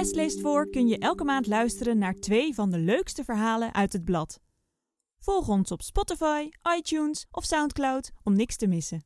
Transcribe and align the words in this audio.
West 0.00 0.14
leest 0.14 0.40
voor 0.40 0.70
kun 0.70 0.88
je 0.88 0.98
elke 0.98 1.24
maand 1.24 1.46
luisteren 1.46 1.98
naar 1.98 2.14
twee 2.14 2.54
van 2.54 2.70
de 2.70 2.78
leukste 2.78 3.24
verhalen 3.24 3.74
uit 3.74 3.92
het 3.92 4.04
blad. 4.04 4.40
Volg 5.18 5.48
ons 5.48 5.70
op 5.70 5.82
Spotify, 5.82 6.48
iTunes 6.78 7.26
of 7.30 7.44
SoundCloud 7.44 8.10
om 8.22 8.36
niks 8.36 8.56
te 8.56 8.66
missen. 8.66 9.04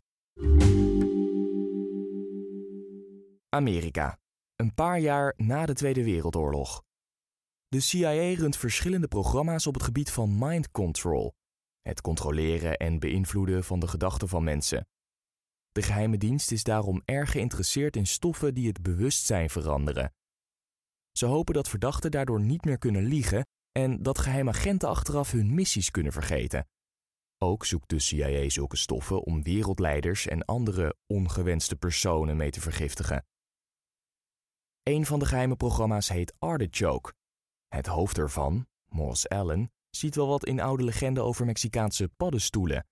Amerika, 3.49 4.19
een 4.57 4.75
paar 4.75 4.99
jaar 4.99 5.35
na 5.37 5.67
de 5.67 5.75
Tweede 5.75 6.05
Wereldoorlog. 6.05 6.83
De 7.69 7.81
CIA 7.81 8.35
runt 8.35 8.57
verschillende 8.57 9.09
programma's 9.09 9.67
op 9.67 9.75
het 9.75 9.83
gebied 9.83 10.11
van 10.11 10.39
mind 10.39 10.71
control, 10.71 11.35
het 11.81 12.01
controleren 12.01 12.77
en 12.77 12.99
beïnvloeden 12.99 13.65
van 13.65 13.81
de 13.81 13.89
gedachten 13.89 14.29
van 14.29 14.45
mensen. 14.45 14.89
De 15.73 15.83
geheime 15.83 16.17
dienst 16.17 16.53
is 16.53 16.63
daarom 16.63 17.03
erg 17.05 17.31
geïnteresseerd 17.31 17.97
in 17.97 18.07
stoffen 18.07 18.55
die 18.55 18.67
het 18.67 18.83
bewustzijn 18.83 19.51
veranderen. 19.51 20.13
Ze 21.19 21.27
hopen 21.27 21.55
dat 21.55 21.69
verdachten 21.69 22.11
daardoor 22.11 22.41
niet 22.41 22.65
meer 22.65 22.79
kunnen 22.79 23.05
liegen 23.05 23.47
en 23.73 24.03
dat 24.03 24.19
geheimagenten 24.19 24.89
achteraf 24.89 25.31
hun 25.31 25.55
missies 25.55 25.91
kunnen 25.91 26.13
vergeten. 26.13 26.69
Ook 27.39 27.65
zoekt 27.65 27.89
de 27.89 27.99
CIA 27.99 28.49
zulke 28.49 28.77
stoffen 28.77 29.23
om 29.23 29.43
wereldleiders 29.43 30.27
en 30.27 30.45
andere 30.45 30.97
ongewenste 31.07 31.77
personen 31.77 32.37
mee 32.37 32.51
te 32.51 32.61
vergiftigen. 32.61 33.27
Een 34.83 35.07
van 35.07 35.19
de 35.19 35.27
geheime 35.27 35.57
programma's 35.57 36.09
heet 36.09 36.35
Artichoke. 36.39 37.13
Het 37.69 37.87
hoofd 37.87 38.19
ervan, 38.19 38.67
Morris 38.89 39.29
Allen, 39.29 39.73
ziet 39.91 40.15
wel 40.15 40.29
wat 40.29 40.47
in 40.47 40.61
oude 40.61 40.85
legenden 40.85 41.25
over 41.25 41.45
Mexicaanse 41.45 42.09
paddenstoelen. 42.09 42.87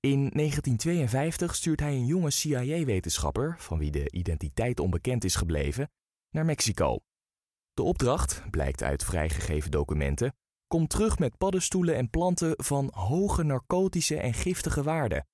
In 0.00 0.18
1952 0.18 1.54
stuurt 1.54 1.80
hij 1.80 1.92
een 1.92 2.06
jonge 2.06 2.30
CIA-wetenschapper, 2.30 3.54
van 3.58 3.78
wie 3.78 3.90
de 3.90 4.10
identiteit 4.10 4.80
onbekend 4.80 5.24
is 5.24 5.34
gebleven, 5.34 5.90
naar 6.30 6.44
Mexico. 6.44 6.98
De 7.80 7.86
opdracht, 7.86 8.42
blijkt 8.50 8.82
uit 8.82 9.04
vrijgegeven 9.04 9.70
documenten, 9.70 10.34
komt 10.66 10.90
terug 10.90 11.18
met 11.18 11.38
paddenstoelen 11.38 11.96
en 11.96 12.10
planten 12.10 12.54
van 12.56 12.90
hoge 12.94 13.42
narcotische 13.42 14.16
en 14.16 14.34
giftige 14.34 14.82
waarde. 14.82 15.26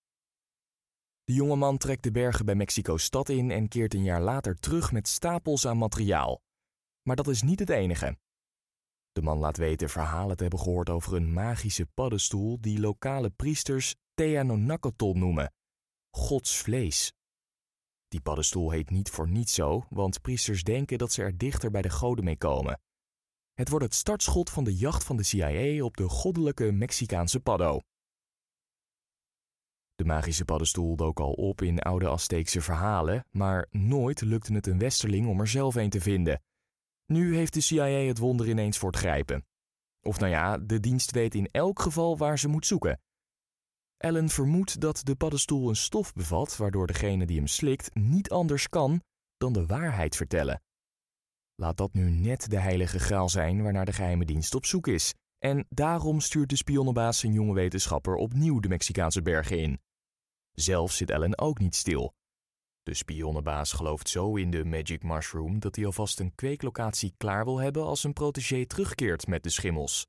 De 1.24 1.32
jonge 1.32 1.56
man 1.56 1.78
trekt 1.78 2.02
de 2.02 2.10
bergen 2.10 2.44
bij 2.44 2.54
Mexico-stad 2.54 3.28
in 3.28 3.50
en 3.50 3.68
keert 3.68 3.94
een 3.94 4.04
jaar 4.04 4.20
later 4.20 4.58
terug 4.58 4.92
met 4.92 5.08
stapels 5.08 5.66
aan 5.66 5.78
materiaal. 5.78 6.40
Maar 7.02 7.16
dat 7.16 7.28
is 7.28 7.42
niet 7.42 7.58
het 7.58 7.70
enige. 7.70 8.18
De 9.12 9.22
man 9.22 9.38
laat 9.38 9.56
weten 9.56 9.88
verhalen 9.88 10.36
te 10.36 10.42
hebben 10.42 10.60
gehoord 10.60 10.90
over 10.90 11.14
een 11.14 11.32
magische 11.32 11.86
paddenstoel 11.86 12.60
die 12.60 12.80
lokale 12.80 13.30
priesters 13.30 13.94
Teanonacatl 14.14 15.12
noemen, 15.12 15.52
Gods 16.10 16.56
vlees. 16.56 17.12
Die 18.16 18.24
paddenstoel 18.24 18.70
heet 18.70 18.90
niet 18.90 19.10
voor 19.10 19.28
niets 19.28 19.54
zo, 19.54 19.86
want 19.88 20.20
priesters 20.20 20.62
denken 20.62 20.98
dat 20.98 21.12
ze 21.12 21.22
er 21.22 21.38
dichter 21.38 21.70
bij 21.70 21.82
de 21.82 21.90
goden 21.90 22.24
mee 22.24 22.36
komen. 22.36 22.80
Het 23.54 23.68
wordt 23.68 23.84
het 23.84 23.94
startschot 23.94 24.50
van 24.50 24.64
de 24.64 24.76
jacht 24.76 25.04
van 25.04 25.16
de 25.16 25.22
CIA 25.22 25.84
op 25.84 25.96
de 25.96 26.08
goddelijke 26.08 26.72
Mexicaanse 26.72 27.40
paddo. 27.40 27.80
De 29.94 30.04
magische 30.04 30.44
paddenstoel 30.44 30.96
dook 30.96 31.20
al 31.20 31.32
op 31.32 31.62
in 31.62 31.78
oude 31.78 32.08
Azteekse 32.08 32.60
verhalen, 32.60 33.24
maar 33.30 33.66
nooit 33.70 34.20
lukte 34.20 34.52
het 34.52 34.66
een 34.66 34.78
westerling 34.78 35.28
om 35.28 35.40
er 35.40 35.48
zelf 35.48 35.74
een 35.74 35.90
te 35.90 36.00
vinden. 36.00 36.42
Nu 37.06 37.36
heeft 37.36 37.54
de 37.54 37.60
CIA 37.60 37.84
het 37.84 38.18
wonder 38.18 38.48
ineens 38.48 38.78
voor 38.78 38.90
het 38.90 38.98
grijpen. 38.98 39.46
Of 40.00 40.18
nou 40.18 40.30
ja, 40.30 40.58
de 40.58 40.80
dienst 40.80 41.10
weet 41.10 41.34
in 41.34 41.48
elk 41.50 41.80
geval 41.80 42.16
waar 42.16 42.38
ze 42.38 42.48
moet 42.48 42.66
zoeken. 42.66 43.00
Ellen 44.06 44.28
vermoedt 44.28 44.80
dat 44.80 45.00
de 45.04 45.16
paddenstoel 45.16 45.68
een 45.68 45.76
stof 45.76 46.12
bevat 46.12 46.56
waardoor 46.56 46.86
degene 46.86 47.26
die 47.26 47.36
hem 47.36 47.46
slikt 47.46 47.94
niet 47.94 48.30
anders 48.30 48.68
kan 48.68 49.02
dan 49.36 49.52
de 49.52 49.66
waarheid 49.66 50.16
vertellen. 50.16 50.62
Laat 51.54 51.76
dat 51.76 51.92
nu 51.92 52.10
net 52.10 52.50
de 52.50 52.58
heilige 52.58 52.98
graal 52.98 53.28
zijn 53.28 53.62
waarnaar 53.62 53.84
de 53.84 53.92
geheime 53.92 54.24
dienst 54.24 54.54
op 54.54 54.66
zoek 54.66 54.86
is. 54.86 55.14
En 55.38 55.66
daarom 55.68 56.20
stuurt 56.20 56.48
de 56.48 56.56
spionnenbaas 56.56 57.18
zijn 57.18 57.32
jonge 57.32 57.54
wetenschapper 57.54 58.14
opnieuw 58.14 58.60
de 58.60 58.68
Mexicaanse 58.68 59.22
bergen 59.22 59.58
in. 59.58 59.80
Zelf 60.52 60.92
zit 60.92 61.10
Ellen 61.10 61.38
ook 61.38 61.58
niet 61.58 61.74
stil. 61.74 62.12
De 62.82 62.94
spionnenbaas 62.94 63.72
gelooft 63.72 64.08
zo 64.08 64.36
in 64.36 64.50
de 64.50 64.64
Magic 64.64 65.02
Mushroom 65.02 65.58
dat 65.58 65.76
hij 65.76 65.86
alvast 65.86 66.20
een 66.20 66.34
kweeklocatie 66.34 67.14
klaar 67.16 67.44
wil 67.44 67.58
hebben 67.58 67.84
als 67.84 68.04
een 68.04 68.12
protégé 68.12 68.66
terugkeert 68.66 69.26
met 69.26 69.42
de 69.42 69.50
schimmels. 69.50 70.06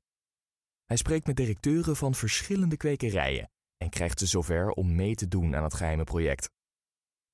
Hij 0.84 0.96
spreekt 0.96 1.26
met 1.26 1.36
directeuren 1.36 1.96
van 1.96 2.14
verschillende 2.14 2.76
kwekerijen 2.76 3.50
en 3.78 3.90
krijgt 3.90 4.18
ze 4.18 4.26
zover 4.26 4.70
om 4.70 4.94
mee 4.94 5.14
te 5.14 5.28
doen 5.28 5.56
aan 5.56 5.62
het 5.62 5.74
geheime 5.74 6.04
project. 6.04 6.50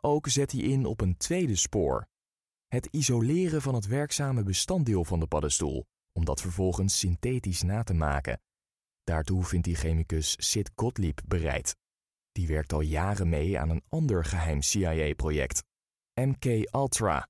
Ook 0.00 0.28
zet 0.28 0.52
hij 0.52 0.60
in 0.60 0.84
op 0.84 1.00
een 1.00 1.16
tweede 1.16 1.56
spoor: 1.56 2.06
het 2.66 2.86
isoleren 2.86 3.62
van 3.62 3.74
het 3.74 3.86
werkzame 3.86 4.42
bestanddeel 4.42 5.04
van 5.04 5.20
de 5.20 5.26
paddenstoel, 5.26 5.84
om 6.12 6.24
dat 6.24 6.40
vervolgens 6.40 6.98
synthetisch 6.98 7.62
na 7.62 7.82
te 7.82 7.94
maken. 7.94 8.40
Daartoe 9.02 9.44
vindt 9.44 9.66
hij 9.66 9.74
chemicus 9.74 10.50
Sid 10.50 10.70
Gottlieb 10.74 11.20
bereid. 11.26 11.76
Die 12.32 12.46
werkt 12.46 12.72
al 12.72 12.80
jaren 12.80 13.28
mee 13.28 13.58
aan 13.58 13.70
een 13.70 13.84
ander 13.88 14.24
geheim 14.24 14.62
CIA-project, 14.62 15.62
MK 16.14 16.44
Ultra. 16.74 17.28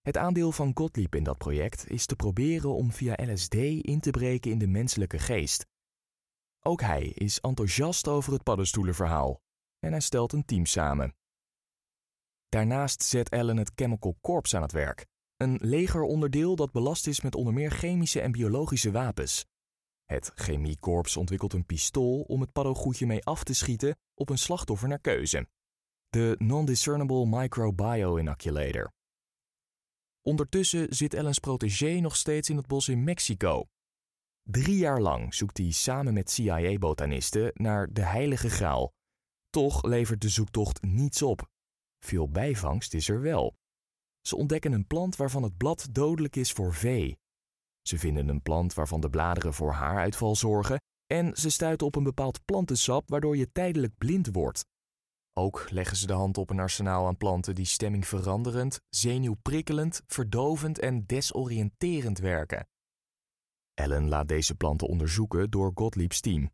Het 0.00 0.16
aandeel 0.16 0.52
van 0.52 0.70
Gottlieb 0.74 1.14
in 1.14 1.24
dat 1.24 1.38
project 1.38 1.90
is 1.90 2.06
te 2.06 2.16
proberen 2.16 2.74
om 2.74 2.92
via 2.92 3.32
LSD 3.32 3.54
in 3.54 4.00
te 4.00 4.10
breken 4.10 4.50
in 4.50 4.58
de 4.58 4.66
menselijke 4.66 5.18
geest. 5.18 5.66
Ook 6.68 6.80
hij 6.80 7.04
is 7.04 7.40
enthousiast 7.40 8.08
over 8.08 8.32
het 8.32 8.42
paddenstoelenverhaal 8.42 9.40
en 9.78 9.90
hij 9.90 10.00
stelt 10.00 10.32
een 10.32 10.44
team 10.44 10.66
samen. 10.66 11.14
Daarnaast 12.48 13.02
zet 13.02 13.28
Ellen 13.28 13.56
het 13.56 13.72
Chemical 13.74 14.18
Corps 14.20 14.54
aan 14.54 14.62
het 14.62 14.72
werk, 14.72 15.06
een 15.36 15.58
legeronderdeel 15.60 16.56
dat 16.56 16.72
belast 16.72 17.06
is 17.06 17.20
met 17.20 17.34
onder 17.34 17.52
meer 17.52 17.70
chemische 17.70 18.20
en 18.20 18.32
biologische 18.32 18.90
wapens. 18.90 19.46
Het 20.04 20.32
chemiekorps 20.34 21.16
ontwikkelt 21.16 21.52
een 21.52 21.66
pistool 21.66 22.20
om 22.20 22.40
het 22.40 22.52
paddengoedje 22.52 23.06
mee 23.06 23.24
af 23.24 23.44
te 23.44 23.54
schieten 23.54 23.98
op 24.14 24.28
een 24.28 24.38
slachtoffer 24.38 24.88
naar 24.88 25.00
keuze. 25.00 25.48
De 26.08 26.34
Non-Discernible 26.38 27.26
Microbiome-Inoculator. 27.26 28.92
Ondertussen 30.22 30.94
zit 30.94 31.14
Ellens 31.14 31.38
protégé 31.38 32.00
nog 32.00 32.16
steeds 32.16 32.48
in 32.48 32.56
het 32.56 32.66
bos 32.66 32.88
in 32.88 33.04
Mexico. 33.04 33.68
Drie 34.50 34.76
jaar 34.76 35.00
lang 35.00 35.34
zoekt 35.34 35.58
hij 35.58 35.70
samen 35.70 36.14
met 36.14 36.30
CIA-botanisten 36.30 37.50
naar 37.54 37.92
de 37.92 38.00
Heilige 38.00 38.50
Graal. 38.50 38.92
Toch 39.50 39.82
levert 39.82 40.20
de 40.20 40.28
zoektocht 40.28 40.82
niets 40.82 41.22
op. 41.22 41.48
Veel 42.04 42.28
bijvangst 42.28 42.94
is 42.94 43.08
er 43.08 43.20
wel. 43.20 43.54
Ze 44.20 44.36
ontdekken 44.36 44.72
een 44.72 44.86
plant 44.86 45.16
waarvan 45.16 45.42
het 45.42 45.56
blad 45.56 45.88
dodelijk 45.90 46.36
is 46.36 46.52
voor 46.52 46.74
vee. 46.74 47.18
Ze 47.82 47.98
vinden 47.98 48.28
een 48.28 48.42
plant 48.42 48.74
waarvan 48.74 49.00
de 49.00 49.10
bladeren 49.10 49.54
voor 49.54 49.72
haaruitval 49.72 50.36
zorgen 50.36 50.80
en 51.06 51.36
ze 51.36 51.50
stuiten 51.50 51.86
op 51.86 51.94
een 51.96 52.02
bepaald 52.02 52.44
plantensap 52.44 53.08
waardoor 53.08 53.36
je 53.36 53.52
tijdelijk 53.52 53.96
blind 53.98 54.28
wordt. 54.32 54.64
Ook 55.32 55.70
leggen 55.70 55.96
ze 55.96 56.06
de 56.06 56.12
hand 56.12 56.38
op 56.38 56.50
een 56.50 56.60
arsenaal 56.60 57.06
aan 57.06 57.16
planten 57.16 57.54
die 57.54 57.66
stemming 57.66 58.06
veranderend, 58.06 58.80
zenuwprikkelend, 58.88 60.02
verdovend 60.06 60.78
en 60.78 61.06
desoriënterend 61.06 62.18
werken. 62.18 62.66
Ellen 63.78 64.08
laat 64.08 64.28
deze 64.28 64.54
planten 64.54 64.88
onderzoeken 64.88 65.50
door 65.50 65.72
Gottlieb's 65.74 66.20
team. 66.20 66.50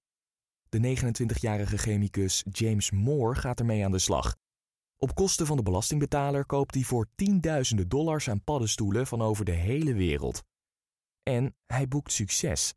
De 0.68 0.96
29-jarige 0.96 1.78
chemicus 1.78 2.44
James 2.50 2.90
Moore 2.90 3.34
gaat 3.34 3.58
ermee 3.58 3.84
aan 3.84 3.92
de 3.92 3.98
slag. 3.98 4.36
Op 4.96 5.14
kosten 5.14 5.46
van 5.46 5.56
de 5.56 5.62
belastingbetaler 5.62 6.46
koopt 6.46 6.74
hij 6.74 6.82
voor 6.82 7.08
tienduizenden 7.14 7.88
dollars 7.88 8.28
aan 8.28 8.44
paddenstoelen 8.44 9.06
van 9.06 9.22
over 9.22 9.44
de 9.44 9.52
hele 9.52 9.94
wereld. 9.94 10.42
En 11.22 11.56
hij 11.66 11.88
boekt 11.88 12.12
succes. 12.12 12.74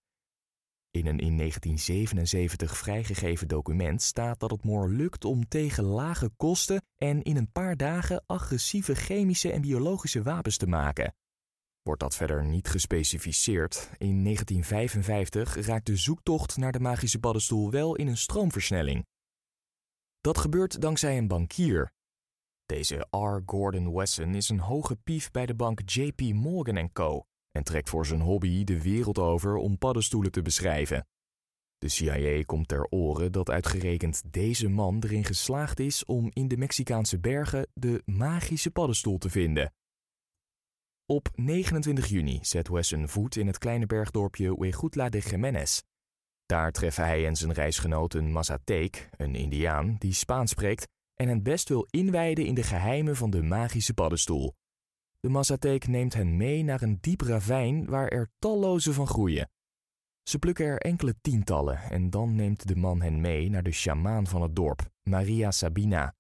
In 0.91 1.06
een 1.06 1.19
in 1.19 1.38
1977 1.38 2.78
vrijgegeven 2.78 3.47
document 3.47 4.02
staat 4.02 4.40
dat 4.40 4.52
het 4.52 4.63
Moore 4.63 4.94
lukt 4.94 5.25
om 5.25 5.47
tegen 5.47 5.84
lage 5.84 6.31
kosten 6.38 6.86
en 6.96 7.22
in 7.22 7.38
een 7.38 7.52
paar 7.52 7.78
dagen 7.78 8.24
agressieve 8.25 8.95
chemische 8.95 9.51
en 9.51 9.62
biologische 9.62 10.21
wapens 10.21 10.57
te 10.57 10.68
maken. 10.68 11.13
Wordt 11.88 12.01
dat 12.01 12.16
verder 12.16 12.45
niet 12.45 12.68
gespecificeerd, 12.68 13.89
in 13.98 14.24
1955 14.24 15.66
raakt 15.66 15.86
de 15.86 15.95
zoektocht 15.95 16.57
naar 16.57 16.72
de 16.72 16.80
magische 16.80 17.19
paddenstoel 17.19 17.72
wel 17.72 17.95
in 17.95 18.07
een 18.07 18.18
stroomversnelling. 18.18 19.06
Dat 20.22 20.38
gebeurt 20.38 20.81
dankzij 20.81 21.18
een 21.18 21.28
bankier. 21.28 21.92
Deze 22.66 23.07
R. 23.10 23.42
Gordon 23.45 23.94
Wesson 23.94 24.36
is 24.36 24.50
een 24.50 24.60
hoge 24.60 24.95
pief 24.95 25.31
bij 25.31 25.45
de 25.45 25.56
bank 25.56 25.81
JP 25.86 26.22
Morgan 26.22 26.92
Co. 26.92 27.24
en 27.51 27.63
trekt 27.63 27.90
voor 27.90 28.06
zijn 28.06 28.22
hobby 28.22 28.63
de 28.63 28.81
wereld 28.81 29.18
over 29.18 29.56
om 29.56 29.78
paddenstoelen 29.78 30.31
te 30.31 30.42
beschrijven. 30.42 31.07
De 31.78 31.90
CIA 31.90 32.44
komt 32.44 32.68
ter 32.68 32.88
oren 32.90 33.31
dat 33.31 33.50
uitgerekend 33.50 34.33
deze 34.33 34.68
man 34.69 35.04
erin 35.04 35.24
geslaagd 35.24 35.80
is 35.80 36.06
om 36.06 36.30
in 36.33 36.48
de 36.48 36.57
Mexicaanse 36.57 37.19
bergen 37.19 37.68
de 37.74 38.01
magische 38.06 38.72
paddenstoel 38.72 39.18
te 39.18 39.30
vinden. 39.30 39.72
Op 41.09 41.30
29 41.36 42.07
juni 42.07 42.39
zet 42.42 42.68
Wesson 42.68 43.07
voet 43.07 43.36
in 43.36 43.48
het 43.48 43.57
kleine 43.57 43.86
bergdorpje 43.86 44.56
Huejutla 44.57 45.09
de 45.09 45.19
Jiménez. 45.19 45.81
Daar 46.45 46.71
treffen 46.71 47.04
hij 47.06 47.25
en 47.25 47.36
zijn 47.36 47.54
reisgenoot 47.54 48.13
een 48.13 48.31
Mazateek, 48.31 49.09
een 49.12 49.36
Indiaan 49.36 49.95
die 49.98 50.13
Spaans 50.13 50.51
spreekt 50.51 50.88
en 51.13 51.27
hen 51.27 51.44
best 51.44 51.69
wil 51.69 51.88
inwijden 51.89 52.45
in 52.45 52.56
de 52.56 52.63
geheimen 52.63 53.15
van 53.15 53.30
de 53.30 53.42
magische 53.42 53.94
paddenstoel. 53.94 54.54
De 55.19 55.30
Mazateek 55.30 55.88
neemt 55.88 56.13
hen 56.13 56.38
mee 56.38 56.63
naar 56.63 56.81
een 56.81 56.98
diep 57.01 57.21
ravijn 57.21 57.86
waar 57.86 58.07
er 58.07 58.30
talloze 58.39 58.94
van 58.94 59.07
groeien. 59.07 59.50
Ze 60.24 60.39
plukken 60.39 60.65
er 60.65 60.81
enkele 60.81 61.15
tientallen 61.21 61.77
en 61.77 62.09
dan 62.09 62.36
neemt 62.36 62.68
de 62.68 62.75
man 62.75 63.01
hen 63.01 63.21
mee 63.21 63.50
naar 63.50 63.63
de 63.63 63.71
sjamaan 63.71 64.27
van 64.27 64.42
het 64.42 64.56
dorp, 64.56 64.89
Maria 65.04 65.51
Sabina. 65.51 66.17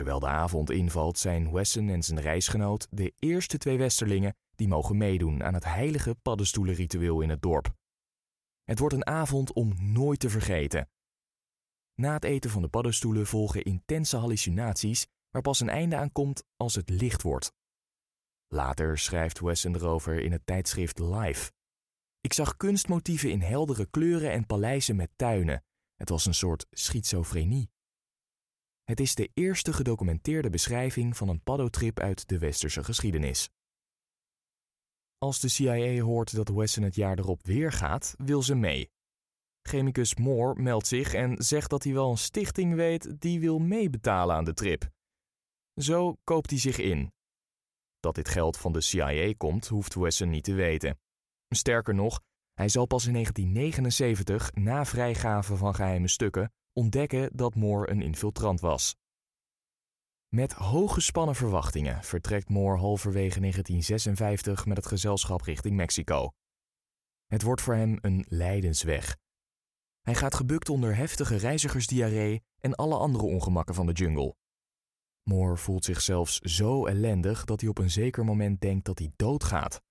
Terwijl 0.00 0.20
de 0.20 0.28
avond 0.28 0.70
invalt 0.70 1.18
zijn 1.18 1.52
Wesson 1.52 1.88
en 1.88 2.02
zijn 2.02 2.20
reisgenoot 2.20 2.86
de 2.90 3.12
eerste 3.18 3.58
twee 3.58 3.78
westerlingen 3.78 4.36
die 4.54 4.68
mogen 4.68 4.96
meedoen 4.96 5.42
aan 5.42 5.54
het 5.54 5.64
heilige 5.64 6.14
paddenstoelenritueel 6.14 7.20
in 7.20 7.30
het 7.30 7.42
dorp. 7.42 7.74
Het 8.64 8.78
wordt 8.78 8.94
een 8.94 9.06
avond 9.06 9.52
om 9.52 9.92
nooit 9.92 10.20
te 10.20 10.30
vergeten. 10.30 10.88
Na 11.94 12.12
het 12.12 12.24
eten 12.24 12.50
van 12.50 12.62
de 12.62 12.68
paddenstoelen 12.68 13.26
volgen 13.26 13.62
intense 13.62 14.16
hallucinaties 14.16 15.06
waar 15.30 15.42
pas 15.42 15.60
een 15.60 15.68
einde 15.68 15.96
aan 15.96 16.12
komt 16.12 16.44
als 16.56 16.74
het 16.74 16.90
licht 16.90 17.22
wordt. 17.22 17.52
Later 18.48 18.98
schrijft 18.98 19.40
Wesson 19.40 19.74
erover 19.74 20.20
in 20.20 20.32
het 20.32 20.46
tijdschrift 20.46 20.98
Life. 20.98 21.52
Ik 22.20 22.32
zag 22.32 22.56
kunstmotieven 22.56 23.30
in 23.30 23.40
heldere 23.40 23.86
kleuren 23.86 24.30
en 24.30 24.46
paleizen 24.46 24.96
met 24.96 25.10
tuinen. 25.16 25.64
Het 25.94 26.08
was 26.08 26.26
een 26.26 26.34
soort 26.34 26.66
schizofrenie. 26.70 27.70
Het 28.90 29.00
is 29.00 29.14
de 29.14 29.30
eerste 29.34 29.72
gedocumenteerde 29.72 30.50
beschrijving 30.50 31.16
van 31.16 31.28
een 31.28 31.42
paddotrip 31.42 32.00
uit 32.00 32.28
de 32.28 32.38
westerse 32.38 32.84
geschiedenis. 32.84 33.50
Als 35.18 35.40
de 35.40 35.48
CIA 35.48 36.02
hoort 36.02 36.34
dat 36.34 36.48
Wesson 36.48 36.82
het 36.82 36.94
jaar 36.94 37.18
erop 37.18 37.42
weer 37.42 37.72
gaat, 37.72 38.14
wil 38.18 38.42
ze 38.42 38.54
mee. 38.54 38.90
Chemicus 39.62 40.14
Moore 40.14 40.62
meldt 40.62 40.86
zich 40.86 41.14
en 41.14 41.42
zegt 41.42 41.70
dat 41.70 41.84
hij 41.84 41.92
wel 41.92 42.10
een 42.10 42.18
stichting 42.18 42.74
weet 42.74 43.20
die 43.20 43.40
wil 43.40 43.58
meebetalen 43.58 44.36
aan 44.36 44.44
de 44.44 44.54
trip. 44.54 44.90
Zo 45.74 46.16
koopt 46.24 46.50
hij 46.50 46.58
zich 46.58 46.78
in. 46.78 47.12
Dat 48.00 48.14
dit 48.14 48.28
geld 48.28 48.56
van 48.56 48.72
de 48.72 48.80
CIA 48.80 49.34
komt, 49.36 49.68
hoeft 49.68 49.94
Wesson 49.94 50.30
niet 50.30 50.44
te 50.44 50.54
weten. 50.54 50.98
Sterker 51.48 51.94
nog, 51.94 52.20
hij 52.54 52.68
zal 52.68 52.86
pas 52.86 53.06
in 53.06 53.12
1979, 53.12 54.52
na 54.52 54.84
vrijgave 54.84 55.56
van 55.56 55.74
geheime 55.74 56.08
stukken, 56.08 56.52
ontdekken 56.72 57.36
dat 57.36 57.54
Moore 57.54 57.90
een 57.90 58.02
infiltrant 58.02 58.60
was. 58.60 58.96
Met 60.28 60.52
hooggespannen 60.52 61.34
verwachtingen 61.34 62.02
vertrekt 62.02 62.48
Moore 62.48 62.78
halverwege 62.78 63.40
1956 63.40 64.66
met 64.66 64.76
het 64.76 64.86
gezelschap 64.86 65.40
richting 65.40 65.76
Mexico. 65.76 66.30
Het 67.26 67.42
wordt 67.42 67.62
voor 67.62 67.74
hem 67.74 67.98
een 68.00 68.24
lijdensweg. 68.28 69.16
Hij 70.00 70.14
gaat 70.14 70.34
gebukt 70.34 70.68
onder 70.68 70.96
heftige 70.96 71.36
reizigersdiarree 71.36 72.42
en 72.58 72.74
alle 72.74 72.96
andere 72.96 73.24
ongemakken 73.24 73.74
van 73.74 73.86
de 73.86 73.92
jungle. 73.92 74.34
Moore 75.22 75.56
voelt 75.56 75.84
zich 75.84 76.00
zelfs 76.00 76.38
zo 76.38 76.86
ellendig 76.86 77.44
dat 77.44 77.60
hij 77.60 77.70
op 77.70 77.78
een 77.78 77.90
zeker 77.90 78.24
moment 78.24 78.60
denkt 78.60 78.84
dat 78.84 78.98
hij 78.98 79.12
doodgaat. 79.16 79.82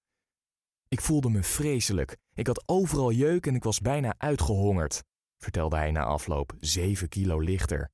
Ik 0.87 1.01
voelde 1.01 1.29
me 1.29 1.43
vreselijk. 1.43 2.17
Ik 2.33 2.47
had 2.47 2.63
overal 2.65 3.11
jeuk 3.11 3.45
en 3.45 3.55
ik 3.55 3.63
was 3.63 3.79
bijna 3.79 4.15
uitgehongerd, 4.17 5.03
vertelde 5.41 5.75
hij 5.75 5.91
na 5.91 6.03
afloop, 6.03 6.53
zeven 6.59 7.09
kilo 7.09 7.39
lichter. 7.39 7.91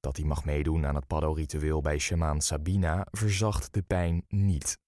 Dat 0.00 0.16
hij 0.16 0.26
mag 0.26 0.44
meedoen 0.44 0.86
aan 0.86 0.94
het 0.94 1.06
paddo-ritueel 1.06 1.80
bij 1.80 1.98
shamaan 1.98 2.40
Sabina 2.40 3.06
verzacht 3.10 3.72
de 3.72 3.82
pijn 3.82 4.24
niet. 4.28 4.78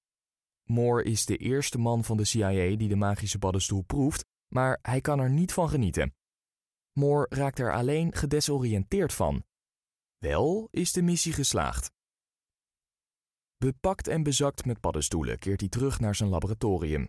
Moore 0.62 1.02
is 1.02 1.25
de 1.25 1.37
eerste 1.37 1.79
man 1.79 2.05
van 2.05 2.17
de 2.17 2.25
CIA 2.25 2.76
die 2.76 2.88
de 2.88 2.96
magische 2.96 3.38
paddenstoel 3.38 3.82
proeft, 3.82 4.25
maar 4.49 4.79
hij 4.82 5.00
kan 5.00 5.19
er 5.19 5.31
niet 5.31 5.52
van 5.52 5.69
genieten. 5.69 6.14
Moore 6.93 7.26
raakt 7.29 7.58
er 7.58 7.73
alleen 7.73 8.14
gedesoriënteerd 8.14 9.12
van. 9.12 9.44
Wel 10.19 10.69
is 10.70 10.93
de 10.93 11.02
missie 11.02 11.32
geslaagd. 11.32 11.90
Bepakt 13.56 14.08
en 14.08 14.23
bezakt 14.23 14.64
met 14.64 14.81
paddenstoelen 14.81 15.38
keert 15.38 15.61
hij 15.61 15.69
terug 15.69 16.00
naar 16.00 16.14
zijn 16.14 16.29
laboratorium. 16.29 17.08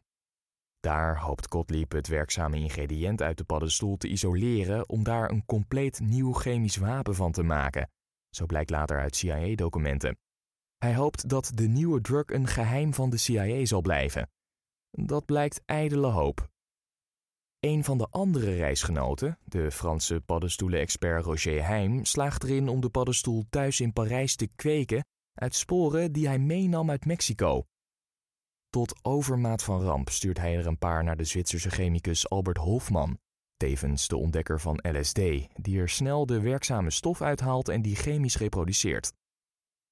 Daar 0.79 1.19
hoopt 1.19 1.51
Gottlieb 1.51 1.91
het 1.91 2.07
werkzame 2.07 2.57
ingrediënt 2.57 3.21
uit 3.21 3.37
de 3.37 3.43
paddenstoel 3.43 3.97
te 3.97 4.07
isoleren 4.07 4.89
om 4.89 5.03
daar 5.03 5.29
een 5.29 5.45
compleet 5.45 5.99
nieuw 5.99 6.33
chemisch 6.33 6.77
wapen 6.77 7.15
van 7.15 7.31
te 7.31 7.43
maken. 7.43 7.89
Zo 8.29 8.45
blijkt 8.45 8.69
later 8.69 8.99
uit 8.99 9.15
CIA-documenten. 9.15 10.17
Hij 10.77 10.95
hoopt 10.95 11.29
dat 11.29 11.51
de 11.53 11.67
nieuwe 11.67 12.01
drug 12.01 12.25
een 12.25 12.47
geheim 12.47 12.93
van 12.93 13.09
de 13.09 13.17
CIA 13.17 13.65
zal 13.65 13.81
blijven. 13.81 14.29
Dat 14.91 15.25
blijkt 15.25 15.61
ijdele 15.65 16.07
hoop. 16.07 16.49
Een 17.59 17.83
van 17.83 17.97
de 17.97 18.07
andere 18.09 18.55
reisgenoten, 18.55 19.39
de 19.43 19.71
Franse 19.71 20.21
paddenstoelen-expert 20.21 21.25
Roger 21.25 21.65
Heim, 21.65 22.05
slaagt 22.05 22.43
erin 22.43 22.67
om 22.67 22.81
de 22.81 22.89
paddenstoel 22.89 23.45
thuis 23.49 23.79
in 23.79 23.93
Parijs 23.93 24.35
te 24.35 24.47
kweken 24.55 25.05
uit 25.33 25.55
sporen 25.55 26.11
die 26.11 26.27
hij 26.27 26.39
meenam 26.39 26.89
uit 26.89 27.05
Mexico. 27.05 27.65
Tot 28.69 28.99
overmaat 29.01 29.63
van 29.63 29.81
ramp 29.81 30.09
stuurt 30.09 30.37
hij 30.37 30.57
er 30.57 30.67
een 30.67 30.77
paar 30.77 31.03
naar 31.03 31.17
de 31.17 31.23
Zwitserse 31.23 31.69
chemicus 31.69 32.29
Albert 32.29 32.57
Hofmann, 32.57 33.19
tevens 33.57 34.07
de 34.07 34.17
ontdekker 34.17 34.59
van 34.59 34.79
LSD, 34.81 35.19
die 35.53 35.79
er 35.79 35.89
snel 35.89 36.25
de 36.25 36.41
werkzame 36.41 36.89
stof 36.89 37.21
uithaalt 37.21 37.69
en 37.69 37.81
die 37.81 37.95
chemisch 37.95 38.37
reproduceert. 38.37 39.13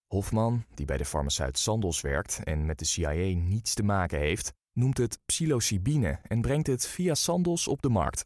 Hofman, 0.07 0.65
die 0.73 0.85
bij 0.85 0.97
de 0.97 1.05
farmaceut 1.05 1.57
Sandoz 1.57 2.01
werkt 2.01 2.43
en 2.43 2.65
met 2.65 2.79
de 2.79 2.85
CIA 2.85 3.35
niets 3.35 3.73
te 3.73 3.83
maken 3.83 4.19
heeft, 4.19 4.53
noemt 4.73 4.97
het 4.97 5.19
psilocybine 5.25 6.19
en 6.23 6.41
brengt 6.41 6.67
het 6.67 6.87
via 6.87 7.15
Sandoz 7.15 7.67
op 7.67 7.81
de 7.81 7.89
markt. 7.89 8.25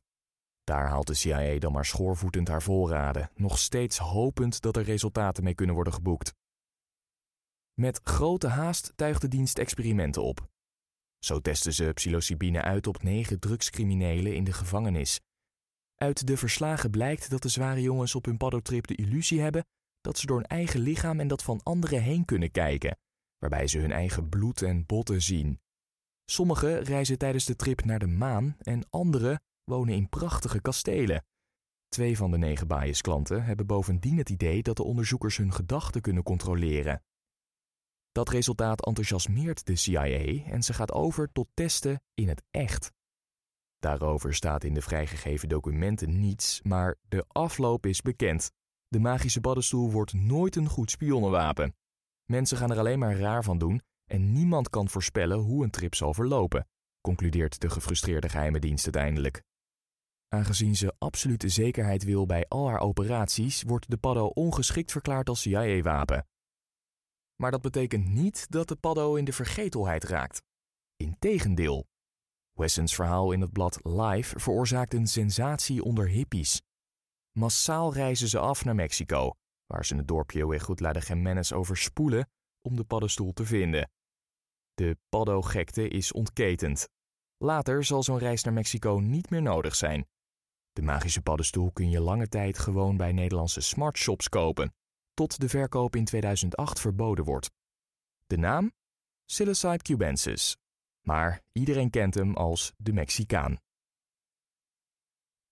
Daar 0.63 0.87
haalt 0.87 1.07
de 1.07 1.13
CIA 1.13 1.59
dan 1.59 1.71
maar 1.71 1.85
schoorvoetend 1.85 2.47
haar 2.47 2.61
voorraden, 2.61 3.29
nog 3.35 3.59
steeds 3.59 3.97
hopend 3.97 4.61
dat 4.61 4.77
er 4.77 4.83
resultaten 4.83 5.43
mee 5.43 5.55
kunnen 5.55 5.75
worden 5.75 5.93
geboekt. 5.93 6.33
Met 7.81 7.99
grote 8.03 8.47
haast 8.47 8.93
tuigt 8.95 9.21
de 9.21 9.27
dienst 9.27 9.57
experimenten 9.57 10.23
op. 10.23 10.49
Zo 11.19 11.39
testen 11.39 11.73
ze 11.73 11.91
psilocybine 11.93 12.61
uit 12.61 12.87
op 12.87 13.03
negen 13.03 13.39
drugscriminelen 13.39 14.35
in 14.35 14.43
de 14.43 14.53
gevangenis. 14.53 15.19
Uit 15.95 16.27
de 16.27 16.37
verslagen 16.37 16.91
blijkt 16.91 17.29
dat 17.29 17.41
de 17.41 17.49
zware 17.49 17.81
jongens 17.81 18.15
op 18.15 18.25
hun 18.25 18.37
paddotrip 18.37 18.87
de 18.87 18.95
illusie 18.95 19.41
hebben 19.41 19.65
dat 20.01 20.17
ze 20.17 20.25
door 20.25 20.37
hun 20.37 20.47
eigen 20.47 20.79
lichaam 20.79 21.19
en 21.19 21.27
dat 21.27 21.43
van 21.43 21.63
anderen 21.63 22.01
heen 22.01 22.25
kunnen 22.25 22.51
kijken, 22.51 22.97
waarbij 23.37 23.67
ze 23.67 23.77
hun 23.77 23.91
eigen 23.91 24.29
bloed 24.29 24.61
en 24.61 24.85
botten 24.85 25.21
zien. 25.21 25.59
Sommigen 26.25 26.81
reizen 26.81 27.17
tijdens 27.17 27.45
de 27.45 27.55
trip 27.55 27.83
naar 27.83 27.99
de 27.99 28.07
maan 28.07 28.55
en 28.59 28.89
anderen 28.89 29.41
wonen 29.63 29.95
in 29.95 30.09
prachtige 30.09 30.61
kastelen. 30.61 31.25
Twee 31.87 32.17
van 32.17 32.31
de 32.31 32.37
negen 32.37 32.67
bias-klanten 32.67 33.43
hebben 33.43 33.65
bovendien 33.65 34.17
het 34.17 34.29
idee 34.29 34.63
dat 34.63 34.77
de 34.77 34.83
onderzoekers 34.83 35.37
hun 35.37 35.53
gedachten 35.53 36.01
kunnen 36.01 36.23
controleren. 36.23 37.01
Dat 38.11 38.29
resultaat 38.29 38.85
enthousiasmeert 38.85 39.65
de 39.65 39.75
CIA 39.75 40.43
en 40.51 40.63
ze 40.63 40.73
gaat 40.73 40.91
over 40.91 41.31
tot 41.31 41.47
testen 41.53 42.01
in 42.13 42.27
het 42.27 42.43
echt. 42.51 42.91
Daarover 43.79 44.33
staat 44.33 44.63
in 44.63 44.73
de 44.73 44.81
vrijgegeven 44.81 45.49
documenten 45.49 46.19
niets, 46.19 46.61
maar 46.61 46.95
de 47.07 47.25
afloop 47.27 47.85
is 47.85 48.01
bekend. 48.01 48.51
De 48.87 48.99
magische 48.99 49.41
paddenstoel 49.41 49.91
wordt 49.91 50.13
nooit 50.13 50.55
een 50.55 50.69
goed 50.69 50.91
spionnenwapen. 50.91 51.75
Mensen 52.25 52.57
gaan 52.57 52.71
er 52.71 52.79
alleen 52.79 52.99
maar 52.99 53.17
raar 53.17 53.43
van 53.43 53.57
doen 53.57 53.81
en 54.05 54.31
niemand 54.31 54.69
kan 54.69 54.89
voorspellen 54.89 55.37
hoe 55.37 55.63
een 55.63 55.69
trip 55.69 55.95
zal 55.95 56.13
verlopen, 56.13 56.67
concludeert 57.01 57.59
de 57.59 57.69
gefrustreerde 57.69 58.29
geheime 58.29 58.59
dienst 58.59 58.83
uiteindelijk. 58.83 59.43
Aangezien 60.27 60.75
ze 60.75 60.93
absolute 60.97 61.49
zekerheid 61.49 62.03
wil 62.03 62.25
bij 62.25 62.45
al 62.47 62.69
haar 62.69 62.79
operaties, 62.79 63.63
wordt 63.63 63.89
de 63.89 63.97
paddo 63.97 64.25
ongeschikt 64.25 64.91
verklaard 64.91 65.29
als 65.29 65.41
CIA-wapen. 65.41 66.25
Maar 67.41 67.51
dat 67.51 67.61
betekent 67.61 68.07
niet 68.07 68.51
dat 68.51 68.67
de 68.67 68.75
paddo 68.75 69.15
in 69.15 69.25
de 69.25 69.33
vergetelheid 69.33 70.03
raakt. 70.03 70.41
Integendeel. 70.95 71.87
Wessons 72.51 72.95
verhaal 72.95 73.31
in 73.31 73.41
het 73.41 73.51
blad 73.51 73.79
Life 73.83 74.39
veroorzaakt 74.39 74.93
een 74.93 75.07
sensatie 75.07 75.83
onder 75.83 76.07
hippies. 76.07 76.61
Massaal 77.31 77.93
reizen 77.93 78.27
ze 78.27 78.39
af 78.39 78.65
naar 78.65 78.75
Mexico, 78.75 79.31
waar 79.65 79.85
ze 79.85 79.95
het 79.95 80.07
dorpje 80.07 80.45
Huejutla 80.45 80.93
de 80.93 80.99
Jiménez 80.99 81.51
overspoelen 81.51 82.29
om 82.61 82.75
de 82.75 82.83
paddenstoel 82.83 83.33
te 83.33 83.45
vinden. 83.45 83.91
De 84.73 84.97
paddo-gekte 85.09 85.87
is 85.87 86.11
ontketend. 86.11 86.87
Later 87.37 87.83
zal 87.83 88.03
zo'n 88.03 88.17
reis 88.17 88.43
naar 88.43 88.53
Mexico 88.53 88.99
niet 88.99 89.29
meer 89.29 89.41
nodig 89.41 89.75
zijn. 89.75 90.07
De 90.71 90.81
magische 90.81 91.21
paddenstoel 91.21 91.71
kun 91.71 91.89
je 91.89 91.99
lange 91.99 92.27
tijd 92.27 92.59
gewoon 92.59 92.97
bij 92.97 93.11
Nederlandse 93.11 93.61
smartshops 93.61 94.29
kopen, 94.29 94.73
tot 95.21 95.39
de 95.39 95.49
verkoop 95.49 95.95
in 95.95 96.05
2008 96.05 96.79
verboden 96.79 97.25
wordt. 97.25 97.51
De 98.27 98.37
naam? 98.37 98.71
Psilocybe 99.25 99.83
cubensis. 99.83 100.57
Maar 101.01 101.41
iedereen 101.51 101.89
kent 101.89 102.13
hem 102.13 102.35
als 102.35 102.73
de 102.77 102.93
Mexicaan. 102.93 103.57